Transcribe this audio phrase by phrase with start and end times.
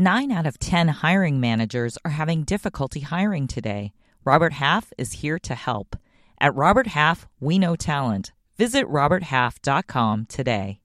[0.00, 3.92] Nine out of 10 hiring managers are having difficulty hiring today.
[4.24, 5.94] Robert Half is here to help.
[6.40, 8.32] At Robert Half, we know talent.
[8.56, 10.80] Visit RobertHalf.com today.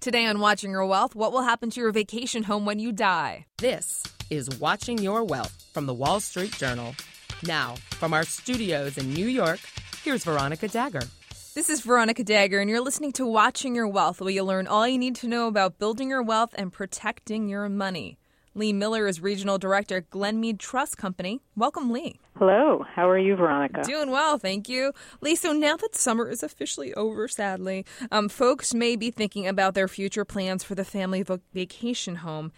[0.00, 3.44] Today on Watching Your Wealth, what will happen to your vacation home when you die?
[3.58, 6.94] This is Watching Your Wealth from the Wall Street Journal.
[7.42, 9.60] Now, from our studios in New York,
[10.02, 11.06] here's Veronica Dagher.
[11.52, 14.88] This is Veronica Dagher, and you're listening to Watching Your Wealth, where you learn all
[14.88, 18.16] you need to know about building your wealth and protecting your money.
[18.58, 21.40] Lee Miller is Regional Director at Glenmede Trust Company.
[21.54, 22.18] Welcome, Lee.
[22.38, 22.84] Hello.
[22.92, 23.82] How are you, Veronica?
[23.84, 24.92] Doing well, thank you.
[25.20, 29.74] Lee, so now that summer is officially over, sadly, um, folks may be thinking about
[29.74, 32.50] their future plans for the family vacation home.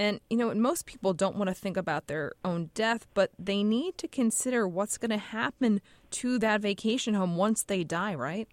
[0.00, 3.62] And, you know, most people don't want to think about their own death, but they
[3.62, 8.48] need to consider what's going to happen to that vacation home once they die, right?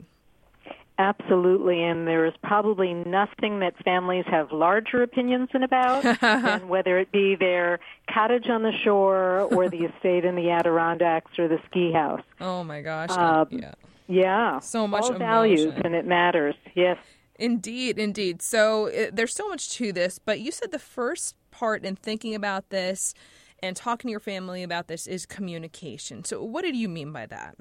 [1.02, 7.00] Absolutely, and there is probably nothing that families have larger opinions in about than whether
[7.00, 7.80] it be their
[8.14, 12.22] cottage on the shore or the estate in the Adirondacks or the ski house.
[12.40, 13.09] Oh my gosh!
[13.09, 13.73] Uh, yeah,
[14.08, 16.53] yeah, so much All values, and it matters.
[16.75, 16.98] Yes,
[17.34, 18.44] indeed, indeed.
[18.44, 22.36] So it, there's so much to this, but you said the first part in thinking
[22.36, 23.16] about this
[23.64, 26.23] and talking to your family about this is communication.
[26.25, 27.56] So what did you mean by that?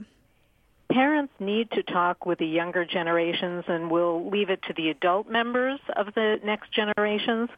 [0.91, 5.29] Parents need to talk with the younger generations and we'll leave it to the adult
[5.29, 7.49] members of the next generations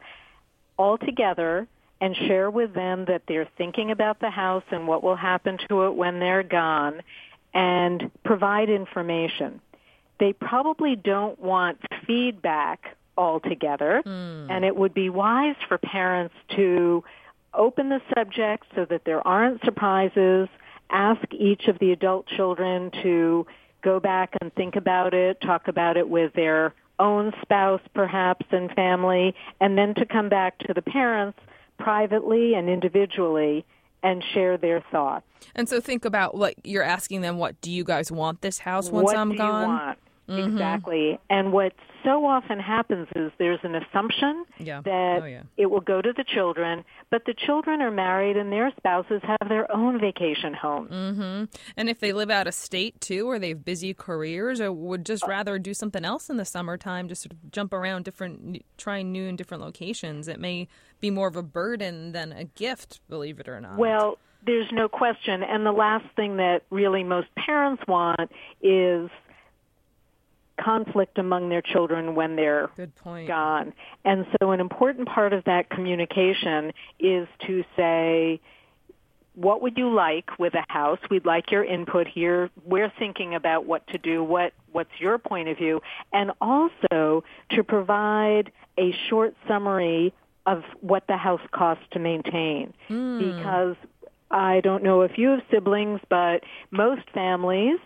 [0.77, 1.67] all together
[1.99, 5.83] and share with them that they're thinking about the house and what will happen to
[5.83, 7.01] it when they're gone
[7.53, 9.61] and provide information.
[10.19, 14.47] They probably don't want feedback altogether mm.
[14.49, 17.03] and it would be wise for parents to
[17.53, 20.49] open the subject so that there aren't surprises
[20.93, 23.45] ask each of the adult children to
[23.81, 28.71] go back and think about it, talk about it with their own spouse perhaps and
[28.71, 31.39] family, and then to come back to the parents
[31.77, 33.65] privately and individually
[34.03, 35.25] and share their thoughts.
[35.55, 38.89] And so think about what you're asking them, what do you guys want this house
[38.89, 39.95] once what I'm gone?
[40.27, 40.53] Mm-hmm.
[40.53, 41.19] Exactly.
[41.29, 41.73] And what
[42.03, 44.81] so often happens is there's an assumption yeah.
[44.81, 45.43] that oh, yeah.
[45.57, 49.49] it will go to the children, but the children are married and their spouses have
[49.49, 50.91] their own vacation homes.
[50.91, 51.43] Mm-hmm.
[51.75, 55.05] And if they live out of state too, or they have busy careers, or would
[55.05, 59.11] just rather do something else in the summertime, just sort of jump around different, trying
[59.11, 60.67] new and different locations, it may
[61.01, 63.77] be more of a burden than a gift, believe it or not.
[63.77, 65.43] Well, there's no question.
[65.43, 69.09] And the last thing that really most parents want is
[70.63, 72.69] conflict among their children when they're
[73.27, 73.73] gone.
[74.05, 78.39] And so an important part of that communication is to say,
[79.35, 80.99] what would you like with a house?
[81.09, 82.49] We'd like your input here.
[82.65, 84.23] We're thinking about what to do.
[84.23, 85.81] What what's your point of view?
[86.11, 90.13] And also to provide a short summary
[90.45, 92.73] of what the house costs to maintain.
[92.89, 93.19] Mm.
[93.19, 93.75] Because
[94.29, 97.79] I don't know if you have siblings, but most families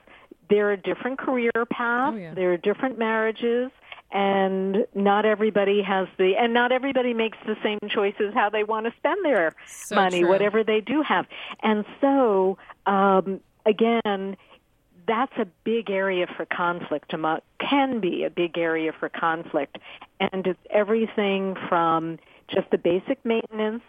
[0.50, 2.34] there are different career paths, oh, yeah.
[2.34, 3.72] there are different marriages,
[4.12, 8.86] and not everybody has the and not everybody makes the same choices how they want
[8.86, 10.30] to spend their so money, true.
[10.30, 11.26] whatever they do have.
[11.62, 14.38] And so um, again,
[15.08, 17.14] that's a big area for conflict.
[17.14, 19.78] Among, can be a big area for conflict,
[20.20, 23.84] and it's everything from just the basic maintenance,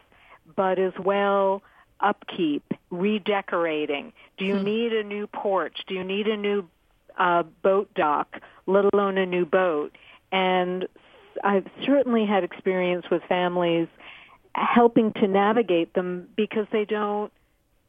[0.57, 1.63] but as well
[2.01, 4.13] upkeep, redecorating?
[4.37, 4.65] Do you hmm.
[4.65, 5.77] need a new porch?
[5.87, 6.69] Do you need a new
[7.19, 9.97] uh, boat dock, let alone a new boat?
[10.33, 10.87] And
[11.43, 13.89] I've certainly had experience with families
[14.55, 17.33] helping to navigate them because they don't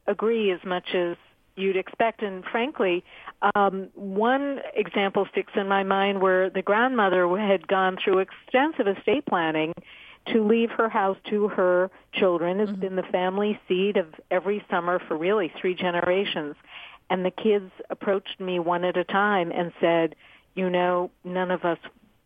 [0.08, 1.18] agree as much as
[1.56, 2.22] you'd expect.
[2.22, 3.04] And frankly,
[3.56, 9.26] um, one example sticks in my mind where the grandmother had gone through extensive estate
[9.26, 9.74] planning
[10.34, 12.60] to leave her house to her children.
[12.60, 12.82] It's mm-hmm.
[12.82, 16.56] been the family seat of every summer for really three generations.
[17.10, 20.16] And the kids approached me one at a time and said,
[20.56, 21.80] you know, none of us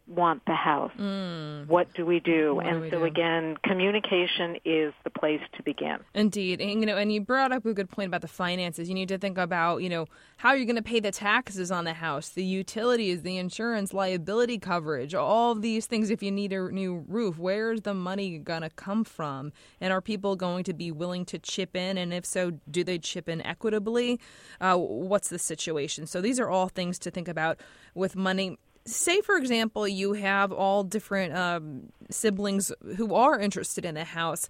[0.08, 0.92] want the house.
[1.00, 1.68] Mm.
[1.68, 2.56] What do we do?
[2.56, 3.06] What and do so do?
[3.06, 5.98] again, communication is the place to begin.
[6.14, 6.60] Indeed.
[6.60, 8.90] And, you know, and you brought up a good point about the finances.
[8.90, 10.08] You need to think about, you know,
[10.38, 14.60] how you're going to pay the taxes on the house, the utilities, the insurance, liability
[14.60, 17.38] coverage, all these things if you need a new roof.
[17.38, 19.54] Where's the money going to come from?
[19.80, 21.98] And are people going to be willing to chip in?
[21.98, 24.20] And if so, do they chip in equitably?
[24.60, 26.08] Uh, what's the situation?
[26.08, 27.60] So these are all things to think about
[27.96, 33.98] with money say for example you have all different um, siblings who are interested in
[33.98, 34.50] a house.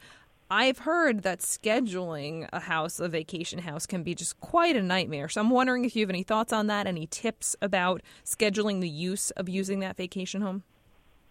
[0.52, 5.30] I've heard that scheduling a house a vacation house can be just quite a nightmare.
[5.30, 8.90] So i'm wondering if you have any thoughts on that any tips about scheduling the
[8.90, 10.64] use of using that vacation home?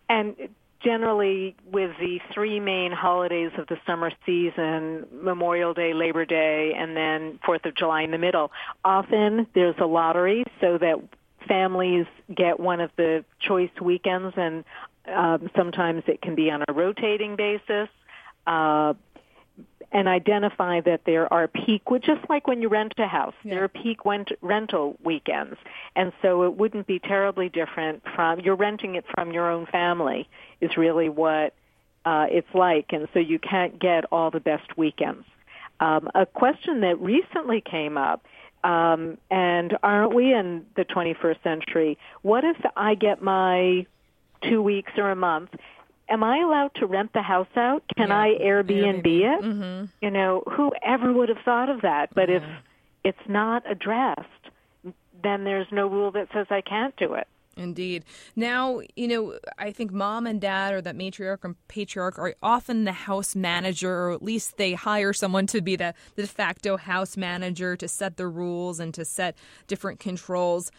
[0.08, 0.37] And
[0.82, 6.96] generally with the three main holidays of the summer season, Memorial Day, Labor Day, and
[6.96, 8.50] then 4th of July in the middle,
[8.84, 10.96] often there's a lottery so that
[11.46, 14.64] families get one of the choice weekends and
[15.06, 17.88] um, sometimes it can be on a rotating basis.
[18.46, 18.94] Uh,
[19.92, 23.54] and identify that there are peak, just like when you rent a house, yeah.
[23.54, 25.56] there are peak rent, rental weekends.
[25.94, 30.28] And so it wouldn't be terribly different from, you're renting it from your own family
[30.62, 31.52] is really what
[32.06, 32.86] uh, it's like.
[32.92, 35.26] And so you can't get all the best weekends.
[35.78, 38.24] Um, a question that recently came up,
[38.64, 41.99] um, and aren't we in the 21st century?
[42.23, 43.87] What if I get my
[44.43, 45.50] two weeks or a month
[46.12, 47.82] am I allowed to rent the house out?
[47.97, 48.20] Can yeah.
[48.20, 49.06] I Airbnb, Airbnb.
[49.06, 49.44] it?
[49.44, 49.85] Mm-hmm.
[50.00, 52.14] You know, whoever would have thought of that?
[52.14, 52.43] But if
[53.03, 54.29] it's not addressed,
[55.23, 57.26] then there's no rule that says I can't do it.
[57.56, 58.04] Indeed.
[58.34, 62.84] Now, you know, I think mom and dad or that matriarch and patriarch are often
[62.84, 66.78] the house manager, or at least they hire someone to be the, the de facto
[66.78, 70.72] house manager to set the rules and to set different controls.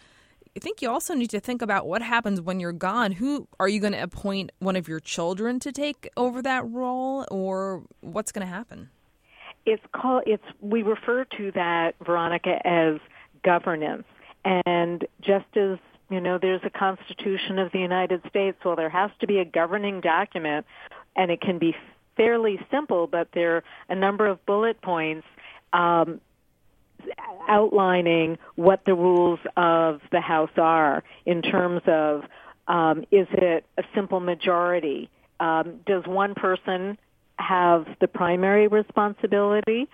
[0.55, 3.11] I think you also need to think about what happens when you're gone.
[3.13, 7.25] Who are you going to appoint one of your children to take over that role,
[7.31, 8.89] or what's going to happen?
[9.65, 10.23] It's called.
[10.25, 12.99] It's we refer to that Veronica as
[13.43, 14.05] governance,
[14.43, 15.79] and just as
[16.13, 18.55] you know, there's a Constitution of the United States.
[18.63, 20.67] Well, there has to be a governing document,
[21.15, 21.75] and it can be
[22.15, 25.25] fairly simple, but there are a number of bullet points
[25.73, 26.21] um,
[27.49, 32.25] outlining what the rules of the House are in terms of
[32.67, 35.09] um, is it a simple majority?
[35.39, 36.99] Um, does one person
[37.39, 39.89] have the primary responsibility?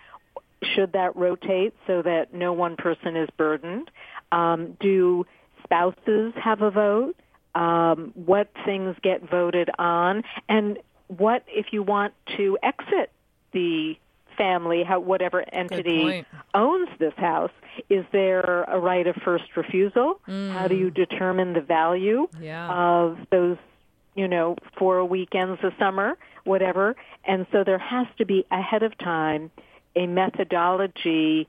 [0.76, 3.90] Should that rotate so that no one person is burdened?
[4.34, 5.26] Um, do
[5.70, 7.16] spouses have a vote?
[7.56, 10.24] Um, what things get voted on?
[10.48, 13.12] And what if you want to exit
[13.52, 13.96] the
[14.38, 17.52] family, how, whatever entity owns this house,
[17.90, 20.20] is there a right of first refusal?
[20.28, 20.54] Mm.
[20.54, 22.72] How do you determine the value yeah.
[22.72, 23.58] of those,
[24.16, 26.96] you know, four weekends a summer, whatever?
[27.26, 29.52] And so there has to be ahead of time
[29.96, 31.48] a methodology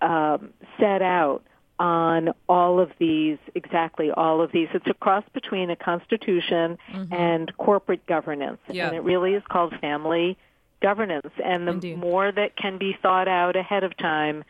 [0.00, 0.50] um,
[0.80, 1.42] set out
[1.78, 4.68] on all of these, exactly all of these.
[4.72, 7.12] It's a cross between a constitution mm-hmm.
[7.12, 8.58] and corporate governance.
[8.68, 8.88] Yeah.
[8.88, 10.38] And it really is called family
[10.80, 11.30] governance.
[11.44, 11.98] And the Indeed.
[11.98, 14.44] more that can be thought out ahead of time,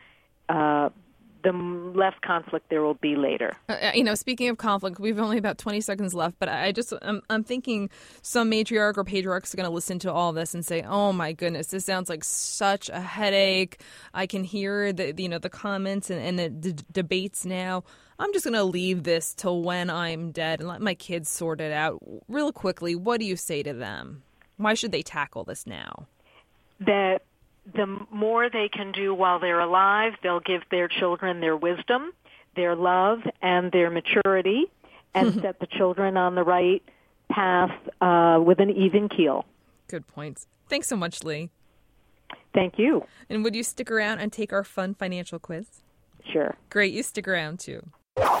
[0.47, 0.89] uh,
[1.47, 3.53] the less conflict there will be later.
[3.69, 6.73] Uh, uh, you know, speaking of conflict, we've only about 20 seconds left, but I
[6.73, 7.89] just, I'm, I'm thinking
[8.21, 11.31] some matriarch or patriarch is going to listen to all this and say, oh my
[11.31, 13.81] goodness, this sounds like such a headache.
[14.13, 17.83] I can hear the, you know, the comments and, and the d- debates now.
[18.19, 21.61] I'm just going to leave this till when I'm dead and let my kids sort
[21.61, 22.01] it out.
[22.27, 24.23] Real quickly, what do you say to them?
[24.57, 26.07] Why should they tackle this now?
[26.79, 27.23] that
[27.73, 32.11] the more they can do while they're alive, they'll give their children their wisdom,
[32.55, 34.65] their love, and their maturity,
[35.13, 36.83] and set the children on the right
[37.29, 37.71] path
[38.01, 39.45] uh, with an even keel.
[39.87, 40.47] Good points.
[40.69, 41.49] Thanks so much, Lee.
[42.53, 43.05] Thank you.
[43.29, 45.67] And would you stick around and take our fun financial quiz?
[46.31, 46.55] Sure.
[46.69, 47.87] Great, you stick around too.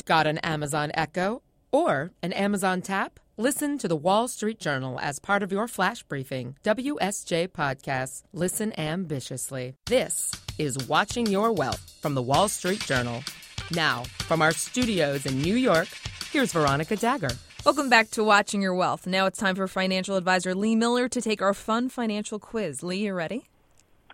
[0.05, 1.41] Got an Amazon Echo
[1.71, 3.19] or an Amazon Tap?
[3.39, 6.55] Listen to the Wall Street Journal as part of your flash briefing.
[6.63, 8.23] WSJ Podcasts.
[8.33, 9.75] Listen ambitiously.
[9.85, 13.23] This is Watching Your Wealth from the Wall Street Journal.
[13.69, 15.87] Now, from our studios in New York,
[16.31, 17.37] here's Veronica Dagher.
[17.63, 19.05] Welcome back to Watching Your Wealth.
[19.05, 22.81] Now it's time for financial advisor Lee Miller to take our fun financial quiz.
[22.81, 23.43] Lee, you ready?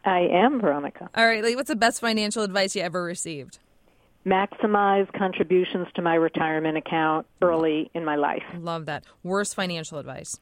[0.04, 1.10] I am, Veronica.
[1.16, 3.60] All right, Lee, what's the best financial advice you ever received?
[4.26, 8.44] Maximize contributions to my retirement account early in my life.
[8.58, 9.04] Love that.
[9.24, 10.40] Worst financial advice?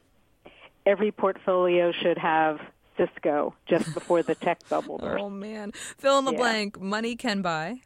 [0.86, 2.58] Every portfolio should have
[2.96, 5.22] Cisco just before the tech bubble burst.
[5.22, 5.72] Oh, man.
[5.98, 6.38] Fill in the yeah.
[6.38, 6.80] blank.
[6.80, 7.80] Money can buy.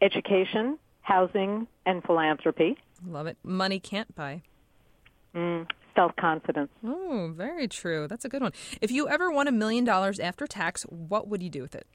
[0.00, 2.78] Education, housing, and philanthropy.
[3.06, 3.36] Love it.
[3.44, 4.42] Money can't buy.
[5.34, 6.70] Mm, Self confidence.
[6.84, 8.06] Oh, very true.
[8.08, 8.52] That's a good one.
[8.80, 11.86] If you ever won a million dollars after tax, what would you do with it?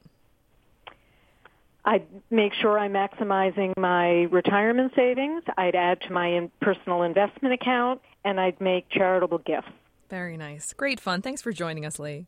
[1.86, 5.44] I'd make sure I'm maximizing my retirement savings.
[5.56, 9.68] I'd add to my personal investment account, and I'd make charitable gifts.
[10.10, 10.72] Very nice.
[10.72, 11.22] Great fun.
[11.22, 12.26] Thanks for joining us, Lee.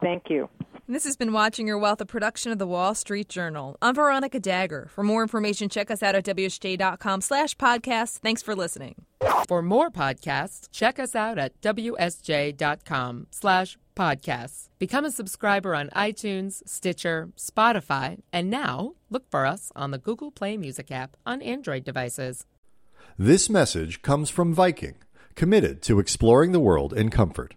[0.00, 0.48] Thank you.
[0.86, 3.76] And this has been Watching Your Wealth, a production of the Wall Street Journal.
[3.82, 4.88] I'm Veronica Dagher.
[4.90, 8.18] For more information, check us out at WSJ.com slash podcast.
[8.18, 9.04] Thanks for listening.
[9.48, 14.68] For more podcasts, check us out at WSJ.com slash podcasts.
[14.78, 20.30] Become a subscriber on iTunes, Stitcher, Spotify, and now look for us on the Google
[20.30, 22.46] Play Music app on Android devices.
[23.18, 24.96] This message comes from Viking
[25.36, 27.54] committed to exploring the world in comfort.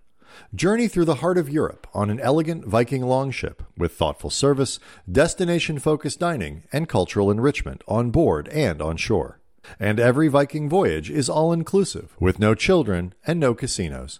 [0.53, 4.79] Journey through the heart of Europe on an elegant Viking longship with thoughtful service,
[5.11, 9.39] destination focused dining, and cultural enrichment on board and on shore.
[9.79, 14.19] And every Viking voyage is all inclusive with no children and no casinos.